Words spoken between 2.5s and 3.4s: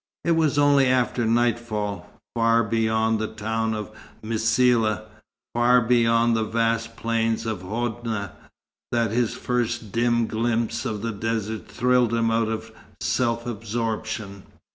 beyond the